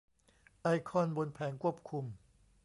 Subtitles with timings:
[0.61, 2.05] ไอคอนบนแผงควบคุม